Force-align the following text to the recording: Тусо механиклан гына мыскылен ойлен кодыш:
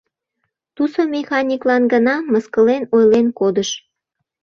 Тусо 0.75 1.01
механиклан 1.15 1.83
гына 1.93 2.15
мыскылен 2.31 2.83
ойлен 2.95 3.27
кодыш: 3.39 3.69